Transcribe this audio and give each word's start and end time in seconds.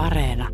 Areena. 0.00 0.48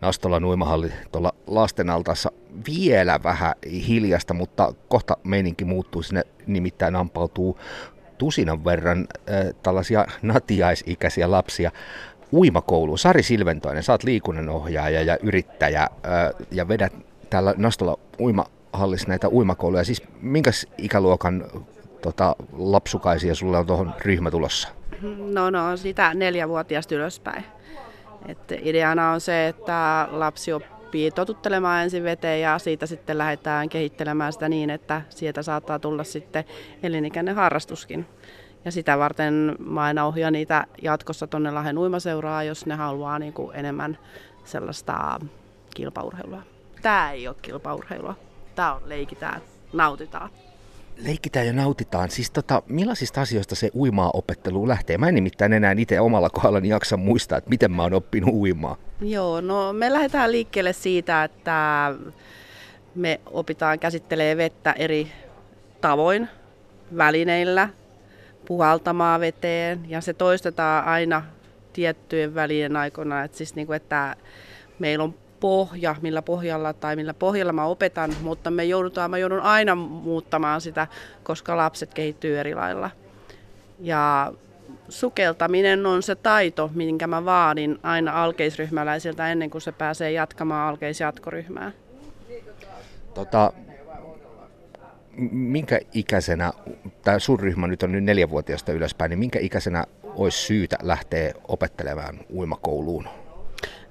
Nastolan 0.00 0.44
uimahalli 0.44 0.92
tuolla 1.12 1.32
lastenaltaassa 1.46 2.32
vielä 2.66 3.20
vähän 3.22 3.54
hiljasta, 3.88 4.34
mutta 4.34 4.74
kohta 4.88 5.16
meininki 5.24 5.64
muuttuu. 5.64 6.02
Sinne 6.02 6.22
nimittäin 6.46 6.96
ampautuu 6.96 7.58
tusinan 8.18 8.64
verran 8.64 9.06
äh, 9.10 9.54
tällaisia 9.62 10.06
natiaisikäisiä 10.22 11.30
lapsia 11.30 11.70
uimakoulu. 12.32 12.96
Sari 12.96 13.22
Silventoinen, 13.22 13.82
sä 13.82 13.92
oot 13.92 14.04
liikunnanohjaaja 14.04 15.02
ja 15.02 15.18
yrittäjä 15.22 15.82
äh, 15.82 15.88
ja 16.50 16.68
vedät 16.68 16.92
täällä 17.30 17.54
Nastola 17.56 17.98
uimahallissa 18.20 19.08
näitä 19.08 19.28
uimakouluja. 19.28 19.84
Siis 19.84 20.02
minkä 20.20 20.50
ikäluokan 20.78 21.44
tota, 22.02 22.36
lapsukaisia 22.52 23.34
sulle 23.34 23.58
on 23.58 23.66
tuohon 23.66 23.94
ryhmä 24.04 24.30
tulossa? 24.30 24.77
No, 25.32 25.50
no 25.50 25.76
sitä 25.76 26.14
neljävuotiaasta 26.14 26.94
ylöspäin. 26.94 27.44
Et 28.28 28.52
ideana 28.62 29.10
on 29.10 29.20
se, 29.20 29.48
että 29.48 30.08
lapsi 30.10 30.52
oppii 30.52 31.10
totuttelemaan 31.10 31.82
ensin 31.82 32.04
veteen 32.04 32.40
ja 32.40 32.58
siitä 32.58 32.86
sitten 32.86 33.18
lähdetään 33.18 33.68
kehittelemään 33.68 34.32
sitä 34.32 34.48
niin, 34.48 34.70
että 34.70 35.02
sieltä 35.08 35.42
saattaa 35.42 35.78
tulla 35.78 36.04
sitten 36.04 36.44
elinikäinen 36.82 37.34
harrastuskin. 37.34 38.06
Ja 38.64 38.72
sitä 38.72 38.98
varten 38.98 39.56
mä 39.58 39.82
aina 39.82 40.04
ohjaan 40.04 40.32
niitä 40.32 40.66
jatkossa 40.82 41.26
tuonne 41.26 41.50
Lahden 41.50 41.78
uimaseuraa, 41.78 42.42
jos 42.42 42.66
ne 42.66 42.74
haluaa 42.74 43.18
niin 43.18 43.32
kuin 43.32 43.56
enemmän 43.56 43.98
sellaista 44.44 45.20
kilpaurheilua. 45.74 46.42
Tämä 46.82 47.12
ei 47.12 47.28
ole 47.28 47.36
kilpaurheilua. 47.42 48.14
Tämä 48.54 48.74
on 48.74 48.82
leikitään, 48.86 49.40
nautitaan 49.72 50.30
leikitään 51.04 51.46
ja 51.46 51.52
nautitaan. 51.52 52.10
Siis 52.10 52.30
tota, 52.30 52.62
millaisista 52.68 53.20
asioista 53.20 53.54
se 53.54 53.70
uimaa 53.74 54.10
opettelu 54.14 54.68
lähtee? 54.68 54.98
Mä 54.98 55.08
en 55.08 55.14
nimittäin 55.14 55.52
enää 55.52 55.74
itse 55.78 56.00
omalla 56.00 56.30
kohdallani 56.30 56.68
jaksa 56.68 56.96
muistaa, 56.96 57.38
että 57.38 57.50
miten 57.50 57.72
mä 57.72 57.82
oon 57.82 57.94
oppinut 57.94 58.34
uimaa. 58.34 58.76
Joo, 59.00 59.40
no 59.40 59.72
me 59.72 59.92
lähdetään 59.92 60.32
liikkeelle 60.32 60.72
siitä, 60.72 61.24
että 61.24 61.94
me 62.94 63.20
opitaan 63.26 63.78
käsittelee 63.78 64.36
vettä 64.36 64.72
eri 64.72 65.12
tavoin, 65.80 66.28
välineillä, 66.96 67.68
puhaltamaan 68.46 69.20
veteen 69.20 69.80
ja 69.88 70.00
se 70.00 70.12
toistetaan 70.12 70.84
aina 70.84 71.22
tiettyjen 71.72 72.34
välien 72.34 72.76
aikoina. 72.76 73.24
Että 73.24 73.36
siis 73.36 73.54
niin 73.54 73.66
kuin, 73.66 73.76
että 73.76 74.16
meillä 74.78 75.04
on 75.04 75.14
pohja, 75.40 75.96
millä 76.02 76.22
pohjalla 76.22 76.72
tai 76.72 76.96
millä 76.96 77.14
pohjalla 77.14 77.52
mä 77.52 77.64
opetan, 77.64 78.14
mutta 78.22 78.50
me 78.50 78.64
joudutaan, 78.64 79.10
mä 79.10 79.18
joudun 79.18 79.40
aina 79.40 79.74
muuttamaan 79.74 80.60
sitä, 80.60 80.86
koska 81.22 81.56
lapset 81.56 81.94
kehittyy 81.94 82.38
eri 82.38 82.54
lailla. 82.54 82.90
Ja 83.80 84.32
sukeltaminen 84.88 85.86
on 85.86 86.02
se 86.02 86.14
taito, 86.14 86.70
minkä 86.74 87.06
mä 87.06 87.24
vaadin 87.24 87.78
aina 87.82 88.24
alkeisryhmäläisiltä 88.24 89.32
ennen 89.32 89.50
kuin 89.50 89.62
se 89.62 89.72
pääsee 89.72 90.12
jatkamaan 90.12 90.68
alkeisjatkoryhmää. 90.68 91.72
Tota, 93.14 93.52
minkä 95.30 95.80
ikäisenä, 95.92 96.52
tämä 97.02 97.18
sun 97.18 97.40
ryhmä 97.40 97.66
nyt 97.66 97.82
on 97.82 97.92
nyt 97.92 98.04
neljävuotiaasta 98.04 98.72
ylöspäin, 98.72 99.10
niin 99.10 99.18
minkä 99.18 99.38
ikäisenä 99.38 99.84
olisi 100.02 100.38
syytä 100.38 100.76
lähteä 100.82 101.32
opettelemaan 101.48 102.20
uimakouluun? 102.34 103.08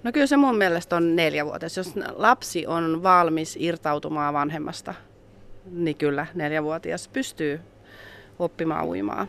No 0.08 0.12
kyllä 0.12 0.28
se 0.28 0.38
mun 0.38 0.58
mielestä 0.58 0.96
on 0.96 1.16
neljävuotias. 1.16 1.78
Jos 1.78 1.94
lapsi 2.16 2.68
on 2.68 3.04
valmis 3.04 3.58
irtautumaan 3.60 4.34
vanhemmasta, 4.34 4.94
niin 5.72 5.98
kyllä 5.98 6.28
neljävuotias 6.34 7.08
pystyy 7.08 7.60
oppimaan 8.40 8.86
uimaa. 8.86 9.28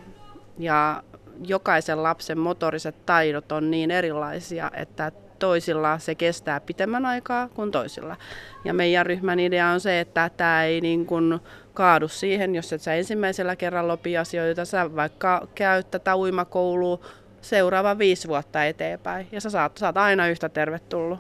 Ja 0.59 1.03
jokaisen 1.47 2.03
lapsen 2.03 2.39
motoriset 2.39 3.07
taidot 3.07 3.53
on 3.53 3.71
niin 3.71 3.91
erilaisia, 3.91 4.71
että 4.75 5.13
toisilla 5.39 5.99
se 5.99 6.15
kestää 6.15 6.61
pitemmän 6.61 7.07
aikaa 7.07 7.49
kuin 7.49 7.71
toisilla. 7.71 8.17
Ja 8.65 8.75
meidän 8.75 9.07
ryhmän 9.07 9.41
idea 9.41 9.69
on 9.69 9.81
se, 9.81 10.01
että 10.01 10.31
tämä 10.37 10.65
ei 10.65 10.81
niin 10.81 11.07
kuin 11.07 11.41
kaadu 11.75 12.09
siihen, 12.09 12.55
jos 12.55 12.73
et 12.73 12.83
sä 12.83 12.95
ensimmäisellä 12.95 13.57
kerralla 13.57 13.93
opi 13.93 14.19
asioita, 14.19 14.65
sä 14.65 14.97
vaikka 14.97 15.49
käyt 15.55 15.91
tätä 15.91 16.17
uimakoulua 16.17 17.01
seuraava 17.41 17.99
viisi 17.99 18.29
vuotta 18.29 18.65
eteenpäin. 18.65 19.29
Ja 19.33 19.41
sä 19.41 19.51
saat, 19.51 19.77
saat 19.77 19.97
aina 19.97 20.29
yhtä 20.29 20.49
tervetullut. 20.49 21.19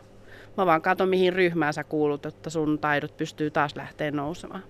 Mä 0.56 0.66
vaan 0.66 0.82
katson, 0.82 1.08
mihin 1.08 1.32
ryhmään 1.32 1.74
sä 1.74 1.84
kuulut, 1.84 2.26
että 2.26 2.50
sun 2.50 2.78
taidot 2.78 3.16
pystyy 3.16 3.50
taas 3.50 3.76
lähteä 3.76 4.10
nousemaan. 4.10 4.62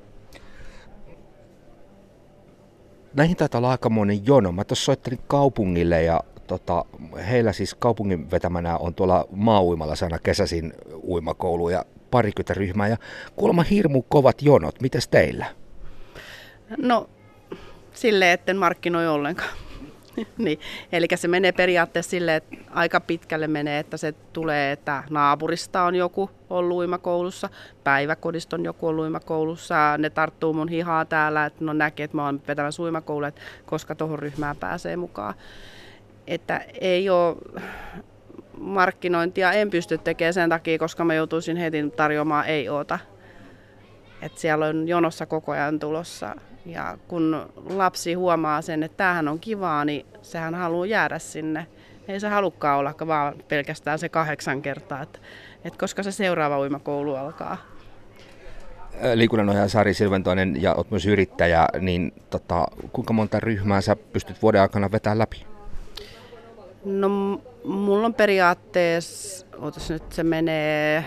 Näihin 3.15 3.37
taitaa 3.37 3.59
olla 3.59 3.71
aikamoinen 3.71 4.27
jono. 4.27 4.53
Mä 4.53 4.65
tuossa 4.65 4.85
soittelin 4.85 5.19
kaupungille 5.27 6.03
ja 6.03 6.21
tota, 6.47 6.85
heillä 7.29 7.53
siis 7.53 7.75
kaupungin 7.75 8.31
vetämänä 8.31 8.79
on 8.79 8.95
tuolla 8.95 9.25
maa 9.31 9.63
sana 9.95 10.19
kesäsin 10.19 10.73
uimakoulu 11.03 11.69
ja 11.69 11.85
parikymmentä 12.11 12.55
ryhmää 12.55 12.89
ja 12.89 12.97
kuulemma 13.37 13.63
hirmu 13.63 14.03
kovat 14.03 14.43
jonot. 14.43 14.81
Mites 14.81 15.09
teillä? 15.09 15.47
No 16.77 17.11
silleen, 17.93 18.33
etten 18.33 18.57
markkinoi 18.57 19.09
ollenkaan. 19.09 19.68
niin, 20.39 20.61
eli 20.93 21.07
se 21.15 21.29
menee 21.29 21.53
periaatteessa 21.53 22.11
sille, 22.11 22.37
että 22.37 22.57
aika 22.71 23.01
pitkälle 23.01 23.47
menee, 23.47 23.79
että 23.79 23.97
se 23.97 24.15
tulee, 24.33 24.73
että 24.73 25.05
naapurista 25.11 25.83
on 25.83 25.95
joku 25.95 26.31
ollut 26.51 26.77
uimakoulussa, 26.77 27.49
päiväkodista 27.85 28.57
on 28.57 28.65
joku 28.65 28.87
ollut 28.87 29.05
uimakoulussa, 29.05 29.99
ne 29.99 30.11
tarttuu 30.11 30.53
mun 30.53 30.69
hihaa 30.69 31.05
täällä, 31.05 31.47
että 31.47 31.65
no 31.65 31.73
näkee, 31.73 32.05
että 32.05 32.17
mä 32.17 32.25
oon 32.25 32.43
vetämässä 32.49 32.83
uimakoulu, 32.83 33.25
että 33.25 33.41
koska 33.67 33.95
tuohon 33.95 34.19
ryhmään 34.19 34.57
pääsee 34.57 34.97
mukaan. 34.97 35.35
Että 36.27 36.65
ei 36.81 37.11
ole 37.11 37.37
markkinointia 38.59 39.53
en 39.53 39.71
pysty 39.71 39.99
tekemään 39.99 40.35
sen 40.35 40.51
takia, 40.51 40.79
koska 40.79 41.05
mä 41.05 41.15
joutuisin 41.15 41.57
heti 41.57 41.91
tarjoamaan 41.97 42.47
ei-oota. 42.47 42.99
Että 44.23 44.41
siellä 44.41 44.67
on 44.67 44.89
jonossa 44.89 45.27
koko 45.27 45.53
ajan 45.53 45.79
tulossa 45.79 46.35
ja 46.67 46.99
kun 47.09 47.53
lapsi 47.69 48.15
huomaa 48.15 48.63
sen, 48.63 48.83
että 48.83 48.97
tämähän 48.97 49.29
on 49.29 49.39
kivaa, 49.39 49.85
niin 49.85 50.07
sehän 50.23 50.55
haluaa 50.55 50.87
jäädä 50.87 51.19
sinne. 51.19 51.67
Ei 52.09 52.21
se 52.21 52.29
halukkaan 52.29 52.79
olla 52.79 52.95
vaan 53.07 53.35
pelkästään 53.49 53.99
se 53.99 54.09
kahdeksan 54.09 54.63
kertaa, 54.63 55.03
että, 55.03 55.19
että 55.65 55.79
koska 55.79 56.03
se 56.03 56.13
seuraava 56.13 56.61
uimakoulu 56.61 57.15
alkaa. 57.15 57.57
Liikunnanohjaaja 59.15 59.69
Sari 59.69 59.95
Silventoinen 59.95 60.63
ja 60.63 60.75
olet 60.75 60.91
myös 60.91 61.07
yrittäjä, 61.07 61.67
niin 61.81 62.13
tota, 62.31 62.67
kuinka 62.93 63.13
monta 63.13 63.41
ryhmää 63.41 63.81
sä 63.81 63.97
pystyt 63.97 64.43
vuoden 64.43 64.61
aikana 64.61 64.93
vetämään 64.93 65.19
läpi? 65.19 65.47
No 66.85 67.09
mulla 67.65 68.07
on 68.07 68.15
periaatteessa, 68.15 69.47
otas 69.59 69.91
nyt 69.91 70.13
se 70.13 70.23
menee 70.23 71.05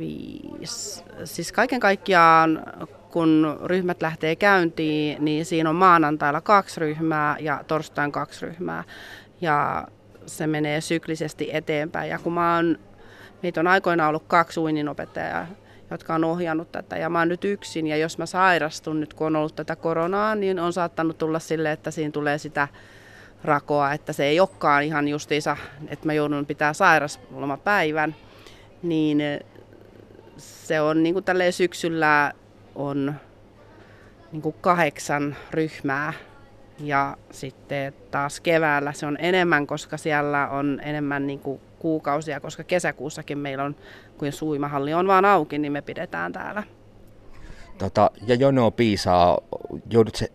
viisi. 0.00 1.04
Siis 1.24 1.52
kaiken 1.52 1.80
kaikkiaan 1.80 2.62
kun 3.10 3.60
ryhmät 3.64 4.02
lähtee 4.02 4.36
käyntiin, 4.36 5.24
niin 5.24 5.44
siinä 5.44 5.70
on 5.70 5.76
maanantailla 5.76 6.40
kaksi 6.40 6.80
ryhmää 6.80 7.36
ja 7.40 7.64
torstain 7.66 8.12
kaksi 8.12 8.46
ryhmää. 8.46 8.84
Ja 9.40 9.88
se 10.26 10.46
menee 10.46 10.80
syklisesti 10.80 11.50
eteenpäin. 11.52 12.10
Ja 12.10 12.18
kun 12.18 12.32
mä 12.32 12.56
oon, 12.56 12.78
meitä 13.42 13.60
on 13.60 13.66
aikoinaan 13.66 14.08
ollut 14.08 14.24
kaksi 14.26 14.60
uininopettajaa, 14.60 15.46
jotka 15.90 16.14
on 16.14 16.24
ohjannut 16.24 16.72
tätä. 16.72 16.96
Ja 16.96 17.08
mä 17.08 17.18
oon 17.18 17.28
nyt 17.28 17.44
yksin, 17.44 17.86
ja 17.86 17.96
jos 17.96 18.18
mä 18.18 18.26
sairastun 18.26 19.00
nyt, 19.00 19.14
kun 19.14 19.26
on 19.26 19.36
ollut 19.36 19.56
tätä 19.56 19.76
koronaa, 19.76 20.34
niin 20.34 20.58
on 20.58 20.72
saattanut 20.72 21.18
tulla 21.18 21.38
sille, 21.38 21.72
että 21.72 21.90
siinä 21.90 22.12
tulee 22.12 22.38
sitä 22.38 22.68
rakoa, 23.44 23.92
että 23.92 24.12
se 24.12 24.24
ei 24.24 24.40
olekaan 24.40 24.82
ihan 24.82 25.08
justiinsa, 25.08 25.56
että 25.88 26.06
mä 26.06 26.12
joudun 26.12 26.46
pitää 26.46 26.72
sairaslomapäivän. 26.72 28.14
Niin 28.82 29.22
se 30.40 30.80
on 30.80 31.02
niin 31.02 31.14
kuin 31.14 31.24
syksyllä 31.50 32.32
on 32.74 33.14
niin 34.32 34.42
kuin 34.42 34.54
kahdeksan 34.60 35.36
ryhmää 35.50 36.12
ja 36.78 37.16
sitten 37.30 37.94
taas 38.10 38.40
keväällä 38.40 38.92
se 38.92 39.06
on 39.06 39.16
enemmän, 39.20 39.66
koska 39.66 39.96
siellä 39.96 40.48
on 40.48 40.80
enemmän 40.82 41.26
niin 41.26 41.38
kuin 41.38 41.60
kuukausia, 41.78 42.40
koska 42.40 42.64
kesäkuussakin 42.64 43.38
meillä 43.38 43.64
on, 43.64 43.76
kun 44.18 44.32
suimahalli 44.32 44.94
on 44.94 45.06
vaan 45.06 45.24
auki, 45.24 45.58
niin 45.58 45.72
me 45.72 45.82
pidetään 45.82 46.32
täällä. 46.32 46.62
Tota, 47.78 48.10
ja 48.26 48.34
jono 48.34 48.70
piisaa, 48.70 49.38
joudut 49.90 50.14
se 50.14 50.28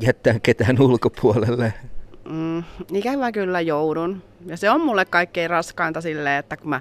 jättää 0.00 0.40
ketään 0.42 0.80
ulkopuolelle? 0.82 1.74
Mm, 2.28 2.62
ikävä 2.92 3.32
kyllä 3.32 3.60
joudun. 3.60 4.22
Ja 4.46 4.56
se 4.56 4.70
on 4.70 4.80
mulle 4.80 5.04
kaikkein 5.04 5.50
raskainta 5.50 6.00
silleen, 6.00 6.38
että 6.38 6.56
kun 6.56 6.68
mä 6.68 6.80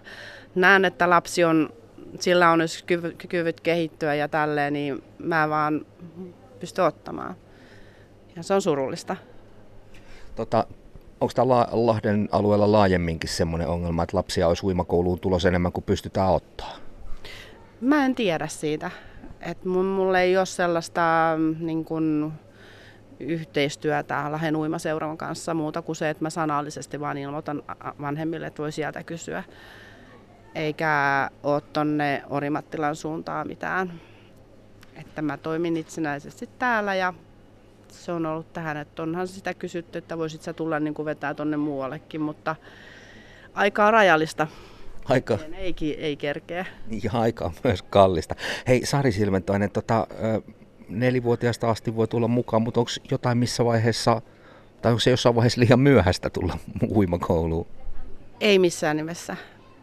näen, 0.56 0.86
että 0.86 1.10
lapsi 1.10 1.44
on 1.44 1.70
sillä 2.20 2.52
on 2.52 2.62
jos 2.62 2.86
kyvyt 3.30 3.62
kehittyä 3.62 4.16
ja 4.16 4.28
tälleen, 4.28 4.74
niin 4.74 5.04
mä 5.20 5.50
vaan 5.50 5.86
pysty 6.60 6.82
ottamaan. 6.82 7.36
Ja 8.36 8.44
se 8.44 8.54
on 8.54 8.62
surullista. 8.62 9.16
Tota, 10.36 10.68
onko 11.22 11.34
tämä 11.36 11.48
Lahden 11.72 12.30
alueella 12.32 12.72
laajemminkin 12.72 13.30
semmoinen 13.30 13.68
ongelma, 13.68 14.04
että 14.04 14.18
lapsia 14.18 14.48
olisi 14.48 14.66
uimakouluun 14.66 15.20
tulos 15.20 15.46
enemmän 15.46 15.72
kuin 15.72 15.84
pystytään 15.84 16.30
ottaa? 16.30 16.76
Mä 17.82 18.06
en 18.06 18.16
tiedä 18.16 18.48
siitä. 18.48 18.92
Et 19.42 19.66
mulla 19.66 20.20
ei 20.20 20.38
ole 20.38 20.46
sellaista 20.46 21.36
niin 21.60 21.86
kun, 21.86 22.34
yhteistyötä 23.20 24.32
Lahden 24.32 24.56
uimaseuravan 24.56 25.18
kanssa 25.18 25.54
muuta 25.54 25.82
kuin 25.82 25.96
se, 25.96 26.10
että 26.10 26.24
mä 26.24 26.30
sanallisesti 26.30 27.00
vaan 27.00 27.18
ilmoitan 27.18 27.64
vanhemmille, 28.02 28.48
että 28.48 28.62
voi 28.62 28.72
sieltä 28.72 29.04
kysyä. 29.04 29.44
Eikä 30.56 31.30
ole 31.44 31.62
tonne 31.62 32.24
Orimattilan 32.30 32.96
suuntaan 32.96 33.48
mitään. 33.48 34.02
Että 34.96 35.22
mä 35.22 35.38
toimin 35.38 35.78
itsenäisesti 35.78 36.50
täällä 36.60 36.96
ja 36.96 37.14
se 37.88 38.12
on 38.12 38.26
ollut 38.26 38.54
tähän, 38.54 38.78
että 38.78 39.04
onhan 39.04 39.28
sitä 39.28 39.54
kysytty, 39.54 39.98
että 39.98 40.18
voisit 40.18 40.42
sä 40.42 40.54
tulla 40.54 40.80
niin 40.80 40.94
kuin 40.94 41.06
vetää 41.06 41.34
tonne 41.34 41.58
muuallekin, 41.58 42.22
mutta 42.22 42.56
aika 43.54 43.86
on 43.86 43.94
rajallista. 43.94 44.48
Aika. 45.06 45.38
Ei, 45.54 45.76
ei 45.98 46.16
kerkeä. 46.16 46.66
Ja 47.04 47.12
aika 47.14 47.46
on 47.46 47.54
myös 47.64 47.82
kallista. 47.82 48.36
Hei 48.68 48.86
Sari 48.86 49.12
Silmentoinen, 49.12 49.72
tota, 49.72 50.08
nelivuotiaasta 50.90 51.70
asti 51.70 51.96
voi 51.96 52.08
tulla 52.08 52.28
mukaan, 52.28 52.62
mutta 52.62 52.80
onko 52.80 52.92
jotain 53.12 53.38
missä 53.38 53.66
vaiheessa, 53.66 54.22
tai 54.82 54.92
onko 54.92 55.00
se 55.00 55.10
jossain 55.10 55.36
vaiheessa 55.36 55.62
liian 55.62 55.80
myöhäistä 55.80 56.30
tulla 56.30 56.58
uimakouluun? 56.96 57.68
Ei 58.40 58.60
missään 58.60 58.98
nimessä. 58.98 59.36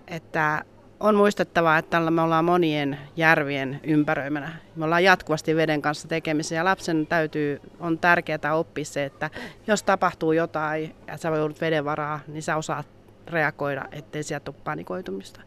Että 0.06 0.64
on 1.00 1.14
muistettava, 1.14 1.78
että 1.78 1.90
tällä 1.90 2.10
me 2.10 2.22
ollaan 2.22 2.44
monien 2.44 2.98
järvien 3.16 3.80
ympäröimänä. 3.84 4.52
Me 4.76 4.84
ollaan 4.84 5.04
jatkuvasti 5.04 5.56
veden 5.56 5.82
kanssa 5.82 6.08
tekemisissä 6.08 6.54
ja 6.54 6.64
lapsen 6.64 7.06
täytyy, 7.06 7.60
on 7.80 7.98
tärkeää 7.98 8.54
oppia 8.54 8.84
se, 8.84 9.04
että 9.04 9.30
jos 9.66 9.82
tapahtuu 9.82 10.32
jotain 10.32 10.96
ja 11.06 11.16
sä 11.16 11.28
joudut 11.28 11.60
veden 11.60 11.84
varaa, 11.84 12.20
niin 12.26 12.42
sä 12.42 12.56
osaat 12.56 12.86
reagoida, 13.26 13.84
ettei 13.92 14.22
sieltä 14.22 14.44
tule 14.44 14.56
panikoitumista. 14.64 15.40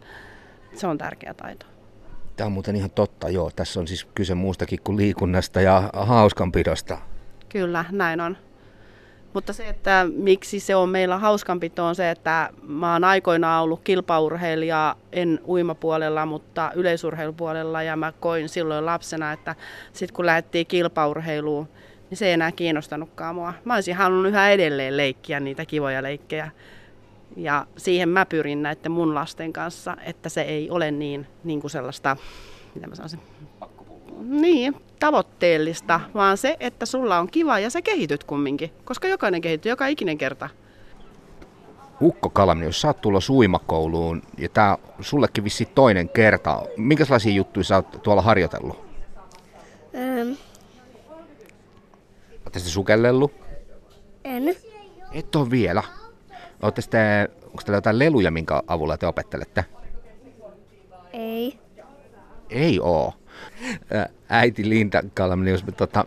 Se 0.74 0.88
on 0.88 0.98
tärkeä 0.98 1.34
taito. 1.34 1.66
Tämä 2.36 2.46
on 2.46 2.52
muuten 2.52 2.76
ihan 2.76 2.92
totta, 2.92 3.30
joo. 3.30 3.52
Tässä 3.56 3.80
on 3.80 3.88
siis 3.88 4.06
kyse 4.06 4.36
muustakin 4.36 4.80
kuin 4.84 4.98
liikunnasta 4.98 5.62
ja 5.62 5.90
hauskanpidosta. 5.94 6.98
Kyllä, 7.50 7.86
näin 7.92 8.22
on. 8.22 8.38
Mutta 9.36 9.54
se, 9.54 9.70
että 9.70 10.08
miksi 10.14 10.60
se 10.60 10.76
on 10.76 10.90
meillä 10.90 11.18
hauskanpito 11.18 11.86
on 11.86 11.96
se, 11.96 12.12
että 12.12 12.50
mä 12.68 12.94
oon 12.94 13.04
aikoinaan 13.04 13.64
ollut 13.64 13.82
kilpaurheilija, 13.84 14.96
en 15.12 15.40
uimapuolella, 15.48 16.26
mutta 16.26 16.72
yleisurheilupuolella 16.76 17.84
ja 17.84 17.96
mä 17.96 18.14
koin 18.20 18.50
silloin 18.50 18.86
lapsena, 18.86 19.32
että 19.32 19.56
sitten 19.94 20.16
kun 20.16 20.26
lähdettiin 20.26 20.68
kilpaurheiluun, 20.68 21.68
niin 22.10 22.18
se 22.18 22.26
ei 22.26 22.34
enää 22.34 22.52
kiinnostanutkaan 22.52 23.36
mua. 23.36 23.54
Mä 23.66 23.74
olisin 23.74 23.96
halunnut 23.96 24.32
yhä 24.32 24.50
edelleen 24.50 24.98
leikkiä 24.98 25.40
niitä 25.40 25.66
kivoja 25.66 26.04
leikkejä. 26.04 26.52
Ja 27.38 27.68
siihen 27.78 28.10
mä 28.10 28.26
pyrin 28.26 28.64
näiden 28.64 28.92
mun 28.92 29.16
lasten 29.16 29.54
kanssa, 29.54 29.98
että 30.06 30.30
se 30.30 30.42
ei 30.42 30.70
ole 30.70 30.92
niin, 30.92 31.28
niin 31.44 31.62
kuin 31.62 31.72
sellaista, 31.72 32.18
mitä 32.76 32.88
mä 32.88 32.96
sanoisin, 32.96 33.20
niin, 34.20 34.76
tavoitteellista, 35.00 36.02
vaan 36.14 36.38
se, 36.38 36.58
että 36.60 36.86
sulla 36.86 37.20
on 37.20 37.28
kiva 37.28 37.60
ja 37.60 37.70
sä 37.70 37.82
kehityt 37.82 38.24
kumminkin, 38.24 38.72
koska 38.86 39.08
jokainen 39.08 39.42
kehittyy 39.42 39.70
joka 39.70 39.88
ikinen 39.88 40.18
kerta. 40.18 40.50
Ukko 42.02 42.30
Kalamni, 42.30 42.66
jos 42.66 42.82
sä 42.82 42.88
oot 42.88 43.02
tulla 43.02 43.20
suimakouluun 43.20 44.22
ja 44.38 44.50
tää 44.50 44.78
sullekin 45.02 45.44
vissi 45.44 45.66
toinen 45.66 46.10
kerta, 46.10 46.62
minkälaisia 46.78 47.34
juttuja 47.34 47.64
sä 47.64 47.76
oot 47.76 48.04
tuolla 48.04 48.22
harjoitellut? 48.22 48.86
Ähm. 49.96 50.34
Ootte 52.32 52.60
sitten 52.60 52.74
sukellellut? 52.74 53.32
En. 54.24 54.56
Et 55.12 55.36
ole 55.36 55.52
vielä. 55.52 55.84
Ootte 56.62 56.82
sitten, 56.82 57.30
onko 57.46 57.64
teillä 57.66 57.78
jotain 57.78 58.00
leluja, 58.00 58.32
minkä 58.32 58.62
avulla 58.68 58.98
te 58.98 59.08
opettelette? 59.08 59.66
Ei. 61.14 61.60
Ei 62.50 62.80
oo. 62.80 63.14
Äiti 64.30 64.70
Linda 64.70 65.04
Kalamnius, 65.14 65.64
tota, 65.78 66.06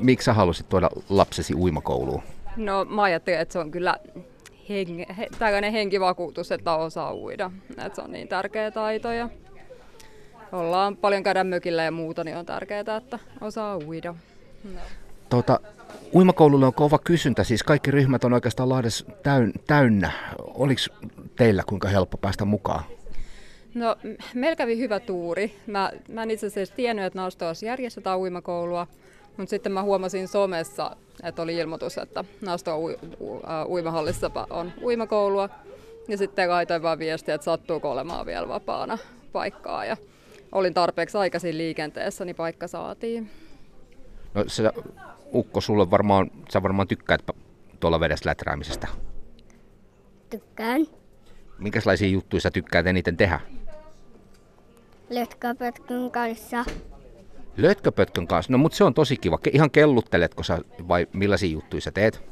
miksi 0.00 0.24
sä 0.24 0.32
halusit 0.32 0.68
tuoda 0.68 0.90
lapsesi 1.08 1.54
uimakouluun? 1.54 2.22
No 2.56 2.84
mä 2.84 3.02
ajattelin, 3.02 3.40
että 3.40 3.52
se 3.52 3.58
on 3.58 3.70
kyllä 3.70 3.96
henki, 4.68 5.06
he, 5.18 5.26
tällainen 5.38 5.72
henkivakuutus, 5.72 6.52
että 6.52 6.74
osaa 6.74 7.14
uida. 7.14 7.50
Että 7.70 7.94
se 7.94 8.02
on 8.02 8.12
niin 8.12 8.28
tärkeä 8.28 8.70
taito 8.70 9.12
ja 9.12 9.28
ollaan 10.52 10.96
paljon 10.96 11.22
käydä 11.22 11.44
mökillä 11.44 11.84
ja 11.84 11.90
muuta, 11.90 12.24
niin 12.24 12.36
on 12.36 12.46
tärkeää, 12.46 12.96
että 12.96 13.18
osaa 13.40 13.78
uida. 13.78 14.14
No. 14.74 14.80
Tota, 15.28 15.60
uimakoululle 16.14 16.66
on 16.66 16.74
kova 16.74 16.98
kysyntä, 16.98 17.44
siis 17.44 17.62
kaikki 17.62 17.90
ryhmät 17.90 18.24
on 18.24 18.32
oikeastaan 18.32 18.68
Lahdessa 18.68 19.04
täyn, 19.22 19.52
täynnä. 19.66 20.10
Oliko 20.38 20.80
teillä 21.36 21.62
kuinka 21.66 21.88
helppo 21.88 22.16
päästä 22.16 22.44
mukaan? 22.44 22.84
No, 23.74 23.96
meillä 24.34 24.56
kävi 24.56 24.78
hyvä 24.78 25.00
tuuri. 25.00 25.56
Mä, 25.66 25.92
mä 26.08 26.22
en 26.22 26.30
itse 26.30 26.46
asiassa 26.46 26.74
tiennyt, 26.74 27.04
että 27.04 27.18
Nastoassa 27.18 27.66
järjestetään 27.66 28.18
uimakoulua, 28.18 28.86
mutta 29.36 29.50
sitten 29.50 29.72
mä 29.72 29.82
huomasin 29.82 30.28
somessa, 30.28 30.96
että 31.22 31.42
oli 31.42 31.56
ilmoitus, 31.56 31.98
että 31.98 32.24
Nasto 32.40 32.78
ui, 32.78 32.98
u, 33.20 33.32
uh, 33.32 33.42
uimahallissa 33.68 34.30
on 34.50 34.72
uimakoulua. 34.82 35.48
Ja 36.08 36.16
sitten 36.18 36.50
laitoin 36.50 36.82
vaan 36.82 36.98
viestiä, 36.98 37.34
että 37.34 37.44
sattuuko 37.44 37.90
olemaan 37.90 38.26
vielä 38.26 38.48
vapaana 38.48 38.98
paikkaa. 39.32 39.84
Ja 39.84 39.96
olin 40.52 40.74
tarpeeksi 40.74 41.18
aikaisin 41.18 41.58
liikenteessä, 41.58 42.24
niin 42.24 42.36
paikka 42.36 42.68
saatiin. 42.68 43.30
No 44.34 44.44
se, 44.46 44.72
Ukko, 45.34 45.60
sulle 45.60 45.90
varmaan, 45.90 46.30
sä 46.52 46.62
varmaan 46.62 46.88
tykkäät 46.88 47.22
tuolla 47.80 48.00
vedessä 48.00 48.30
läträämisestä. 48.30 48.88
Tykkään. 50.30 50.86
Minkälaisia 51.58 52.08
juttuja 52.08 52.40
sä 52.40 52.50
tykkäät 52.50 52.86
eniten 52.86 53.16
tehdä? 53.16 53.40
Lötköpötkön 55.10 56.10
kanssa. 56.10 56.64
Lötköpötkön 57.56 58.26
kanssa? 58.26 58.52
No 58.52 58.58
mutta 58.58 58.76
se 58.76 58.84
on 58.84 58.94
tosi 58.94 59.16
kiva. 59.16 59.38
Ihan 59.52 59.70
kellutteletko 59.70 60.42
sä 60.42 60.58
vai 60.88 61.06
millaisia 61.12 61.50
juttuja 61.50 61.80
sä 61.80 61.90
teet? 61.90 62.22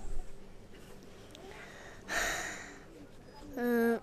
Mm. 3.57 4.01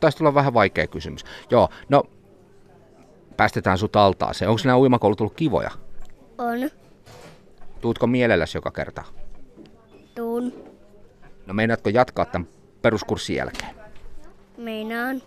Taisi 0.00 0.18
tulla 0.18 0.34
vähän 0.34 0.54
vaikea 0.54 0.86
kysymys. 0.86 1.24
Joo, 1.50 1.68
no 1.88 2.02
päästetään 3.36 3.78
sut 3.78 3.96
altaaseen. 3.96 4.48
Onko 4.48 4.60
nämä 4.64 4.78
uimakoulut 4.78 5.20
ollut 5.20 5.34
kivoja? 5.34 5.70
On. 6.38 6.70
Tuutko 7.80 8.06
mielelläsi 8.06 8.58
joka 8.58 8.70
kerta? 8.70 9.04
Tuun. 10.14 10.52
No 11.46 11.54
meinaatko 11.54 11.88
jatkaa 11.88 12.24
tämän 12.24 12.48
peruskurssin 12.82 13.36
jälkeen? 13.36 13.74
Meinaan. 14.56 15.22